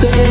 say 0.00 0.29